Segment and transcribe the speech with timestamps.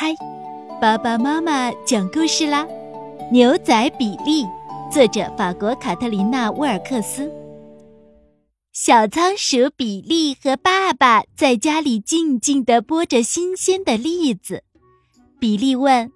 [0.00, 0.14] 嗨，
[0.80, 2.64] 爸爸妈妈讲故事啦！
[3.32, 4.46] 牛仔比利，
[4.92, 7.28] 作者法国卡特琳娜·沃尔克斯。
[8.72, 14.62] 小仓鼠比利和爸爸在家里静静地剥着新鲜的栗子。
[15.40, 16.12] 比利问：“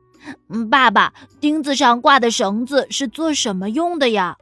[0.71, 4.39] 爸爸，钉子上挂的绳子是做什么用的呀？”“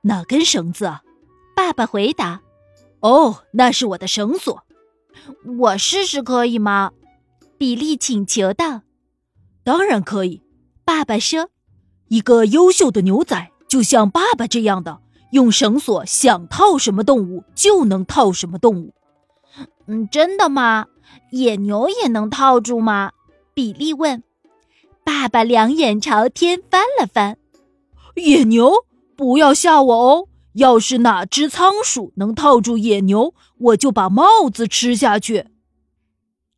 [0.00, 0.90] 哪根绳子？”
[1.54, 2.40] 爸爸回答。
[3.00, 4.62] “哦，那是我的绳索。
[5.58, 6.92] ”“我试试可以吗？”
[7.62, 8.82] 比利请求道。
[9.62, 10.42] “当然可以。”
[10.84, 11.48] 爸爸说
[12.10, 14.98] ，“一个优秀的牛仔就像爸爸这样的，
[15.30, 18.92] 用绳索想套什么动物就能套什么动物。
[19.86, 20.86] ”“嗯，真的吗？
[21.30, 23.12] 野牛也能套住吗？”
[23.54, 24.24] 比利问。
[25.04, 27.38] 爸爸两眼朝天翻了翻
[28.18, 28.72] ，“野牛？
[29.14, 30.26] 不要吓我哦！
[30.54, 35.46] 要是哪只仓鼠能套住野牛，我就把帽子吃下去。”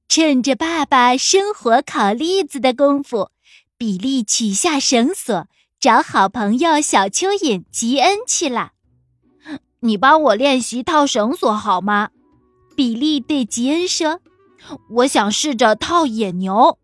[0.06, 3.30] 趁着爸爸生火烤栗子的功夫，
[3.76, 5.46] 比利取下绳索，
[5.80, 8.72] 找好朋友小蚯蚓吉恩去了。
[9.80, 12.10] 你帮我练习套绳索好吗？
[12.76, 14.20] 比利对吉恩说
[14.90, 16.78] ：“我想试着套野牛。”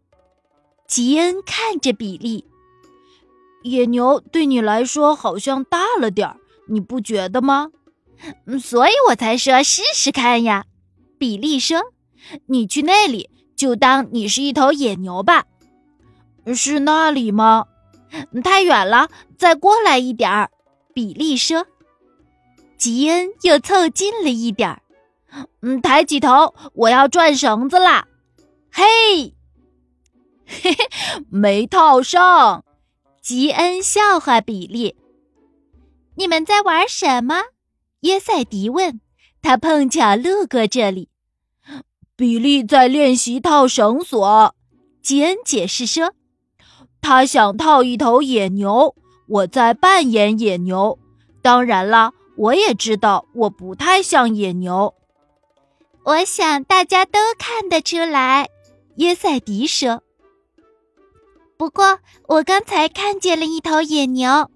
[0.89, 2.47] 吉恩看着比利，
[3.63, 6.37] 野牛对你来说好像大了点儿，
[6.69, 7.71] 你不觉得吗？
[8.61, 10.65] 所以我才说试试看呀。
[11.17, 11.81] 比利说。
[12.47, 15.45] 你去那里，就当你是一头野牛吧。
[16.55, 17.67] 是那里吗？
[18.43, 20.51] 太远了，再过来一点儿。
[20.93, 21.67] 比利说。
[22.77, 24.83] 吉恩又凑近了一点儿。
[25.61, 28.09] 嗯，抬起头，我要转绳子啦。
[28.73, 29.35] 嘿，
[30.47, 30.77] 嘿 嘿，
[31.29, 32.65] 没套上。
[33.21, 34.97] 吉恩笑话比利。
[36.17, 37.43] 你们在玩什么？
[38.01, 39.01] 约塞迪问。
[39.43, 41.10] 他碰巧路过这里。
[42.21, 44.55] 比利在练习套绳索，
[45.01, 46.13] 吉恩解释说
[47.01, 48.95] ：“他想套一头野牛，
[49.27, 50.99] 我在扮演野牛。
[51.41, 54.95] 当然了，我也知道我不太像野牛。
[56.05, 58.51] 我想大家都看得出来。”
[58.97, 60.03] 约塞迪说。
[61.57, 64.51] “不过我刚才看见了一头野牛。”“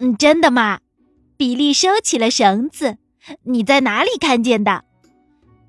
[0.00, 0.80] 嗯，真的吗？”
[1.38, 2.96] 比利收起了绳子。
[3.46, 4.82] “你在哪里看见的？”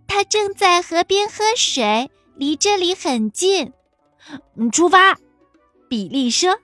[0.09, 3.71] 他正在河边喝水，离这里很近。
[4.55, 5.17] 嗯，出发。
[5.87, 6.57] 比利说：“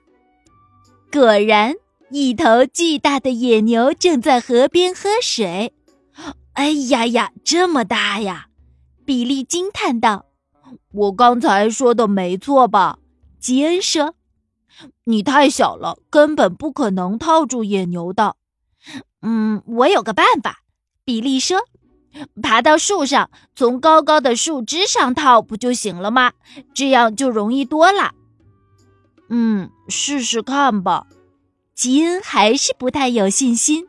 [1.10, 1.76] 果然，
[2.10, 5.72] 一头巨大的野牛正在河边喝水。”
[6.54, 8.48] 哎呀呀，这么大呀！
[9.04, 10.26] 比利惊叹道
[10.92, 12.98] ：“我刚才说的没错吧？”
[13.38, 14.14] 吉恩说
[15.04, 18.34] ：“你太小了，根本不可能套住野牛的。”
[19.22, 20.62] 嗯，我有个办法。”
[21.06, 21.60] 比利说。
[22.42, 26.32] 爬到树上，从高高的树枝上套不就行了吗？
[26.74, 28.12] 这样就容易多了。
[29.28, 31.06] 嗯，试试看吧。
[31.74, 33.86] 吉恩还是不太有信心。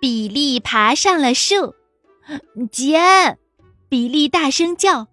[0.00, 1.74] 比利爬上了树。
[2.72, 3.38] 吉恩，
[3.88, 5.08] 比利大声叫：“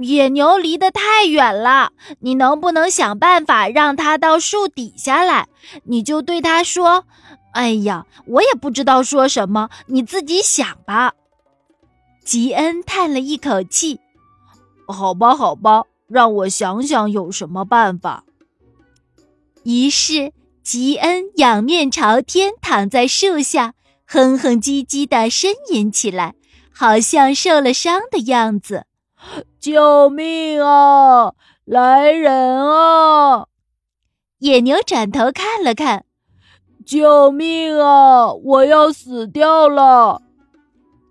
[0.00, 5.48] 野牛离得太远了，你能不能想办法让它到树底下来？
[5.84, 7.04] 你就对它说。”
[7.52, 11.14] 哎呀，我也不知道说什么，你自己想吧。
[12.24, 13.98] 吉恩叹了一口气
[14.86, 18.24] ：“好吧，好吧，让我想想有什么办法。”
[19.64, 23.74] 于是，吉恩仰面朝天躺在树下，
[24.06, 26.34] 哼哼唧唧的呻吟起来，
[26.72, 28.86] 好像受了伤的样子。
[29.58, 31.32] “救命啊！
[31.64, 33.46] 来人啊！”
[34.38, 36.04] 野牛转头看了看。
[36.86, 38.32] 救命啊！
[38.32, 40.22] 我要死掉了。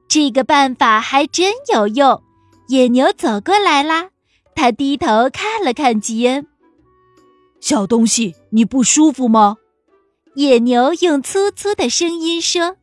[0.07, 2.21] 这个办法还真有用。
[2.67, 4.09] 野牛走过来啦，
[4.55, 6.47] 他低头看了看吉恩。
[7.59, 9.57] 小东西，你不舒服吗？
[10.35, 12.77] 野牛用粗粗的声音说：“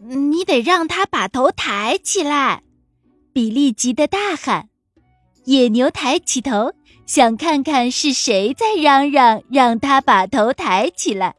[0.00, 2.62] 你得让他把头抬起来。”
[3.34, 4.68] 比利急得大喊。
[5.44, 6.72] 野牛抬起头，
[7.06, 11.34] 想看看是谁在嚷嚷，让他把头抬起来。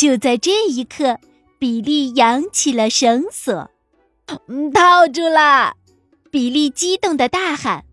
[0.00, 1.18] 就在这一刻，
[1.58, 3.70] 比利扬起了绳索，
[4.72, 5.74] 套住了！
[6.30, 7.84] 比利激动的大喊：“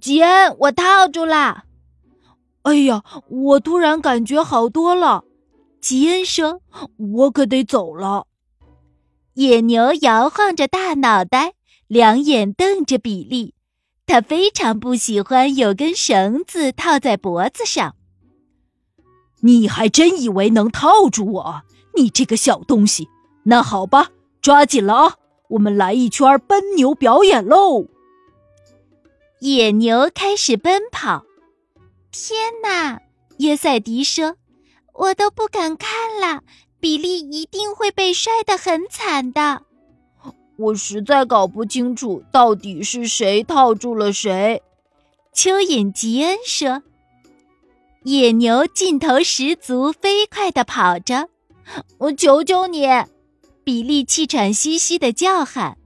[0.00, 1.64] 吉恩，我套住了！”
[2.64, 5.24] 哎呀，我突然感觉好多了。
[5.78, 6.62] 吉恩说
[6.96, 8.26] ：“我可得走了。”
[9.36, 11.52] 野牛摇晃着大脑袋，
[11.86, 13.52] 两眼瞪着比利，
[14.06, 17.94] 他非常不喜欢有根绳子套在脖子上。
[19.42, 21.62] 你还真以为能套住我？
[21.94, 23.08] 你这个小东西！
[23.44, 24.10] 那好吧，
[24.40, 25.16] 抓紧了啊！
[25.48, 27.86] 我们来一圈奔牛表演喽！
[29.40, 31.24] 野牛开始奔跑。
[32.10, 33.00] 天哪！
[33.38, 34.36] 约塞迪说
[34.94, 36.42] ：“我都不敢看了，
[36.78, 39.62] 比利一定会被摔得很惨的。”
[40.56, 44.62] 我实在搞不清楚到底是谁套住了谁。
[45.34, 46.82] 蚯蚓吉恩说
[48.04, 51.28] ：“野牛劲头十足，飞快地跑着。
[51.98, 52.86] 我求求你！”
[53.64, 55.78] 比利气喘吁吁地叫喊：“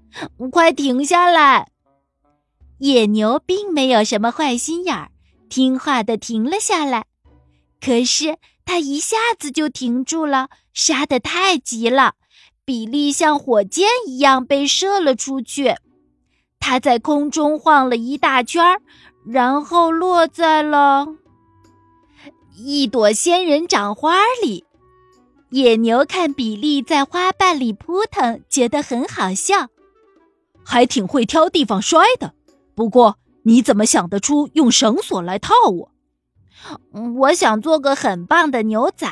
[0.51, 1.69] 快停下来！”
[2.81, 5.11] 野牛并没有什么坏心眼儿，
[5.51, 7.05] 听话地停了下来。
[7.81, 12.15] 可是他一下子就停住了，杀得太急了。
[12.65, 15.77] 比利像火箭一样被射了出去，
[16.59, 18.81] 他在空中晃了一大圈儿。
[19.27, 21.07] 然后落在了
[22.57, 24.65] 一朵仙人掌花里。
[25.51, 29.69] 野牛看比利在花瓣里扑腾，觉得很好笑，
[30.65, 32.33] 还挺会挑地方摔的。
[32.75, 35.91] 不过，你怎么想得出用绳索来套我？
[37.19, 39.07] 我想做个很棒的牛仔。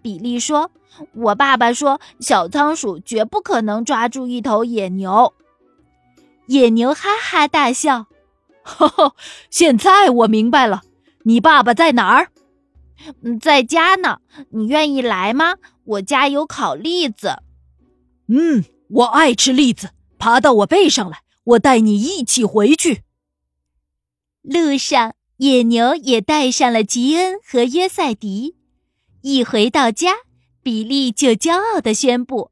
[0.00, 0.70] 比利说
[1.12, 5.34] ：“我爸爸说，小仓鼠绝不可能抓住一头野牛。”
[6.46, 8.06] 野牛哈哈大笑。
[8.62, 9.14] 呵呵，
[9.50, 10.82] 现在我明白了，
[11.24, 12.28] 你爸爸在哪儿？
[13.22, 14.18] 嗯，在家呢。
[14.50, 15.56] 你愿意来吗？
[15.84, 17.42] 我家有烤栗子。
[18.28, 19.90] 嗯，我爱吃栗子。
[20.18, 23.02] 爬到我背上来，我带你一起回去。
[24.42, 28.56] 路上，野牛也带上了吉恩和约塞迪。
[29.22, 30.12] 一回到家，
[30.62, 32.50] 比利就骄傲地宣布：“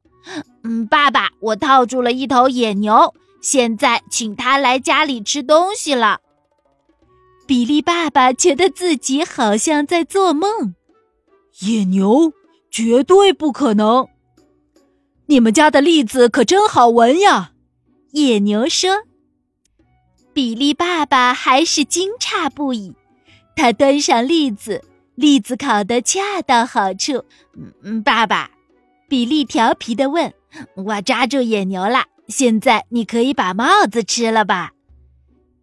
[0.63, 6.19] 嗯，爸爸，我套住了一头野牛。”现在请他来家里吃东西了。
[7.49, 10.75] 比利爸爸觉得自己好像在做梦。
[11.61, 12.31] 野牛
[12.69, 14.07] 绝对不可能！
[15.25, 17.53] 你们家的栗子可真好闻呀！
[18.11, 18.91] 野牛说。
[20.31, 22.93] 比利爸爸还是惊诧不已。
[23.55, 24.83] 他端上栗子，
[25.15, 27.25] 栗子烤得恰到好处。
[27.57, 28.51] 嗯嗯，爸爸，
[29.07, 30.31] 比利调皮的问
[30.77, 34.73] ：“我抓住野牛了。”现在你可以把帽子吃了吧？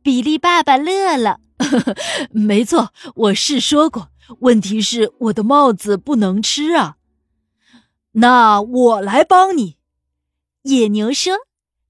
[0.02, 1.38] 比利爸爸乐了。
[1.58, 1.96] 呵 呵
[2.30, 4.10] 没错，我是说过。
[4.40, 6.96] 问题是我的帽子不能吃啊。
[8.12, 9.76] 那我来帮你。
[10.62, 11.34] 野牛说：“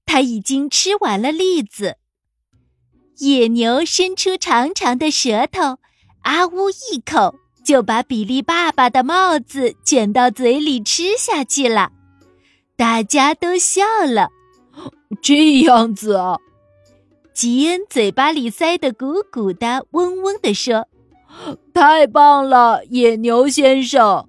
[0.05, 1.97] 他已经吃完了栗子。”
[3.17, 5.79] 野牛伸出长长的舌头，
[6.21, 7.33] 啊呜一口
[7.65, 11.91] 就把比利爸爸的帽子卷到嘴里吃下去了。
[12.75, 14.29] 大家都笑了。
[15.23, 16.37] 这样子啊，
[17.37, 20.87] 吉恩嘴巴里塞得鼓鼓的，嗡嗡地说
[21.71, 24.27] ：“太棒了，野牛先生。”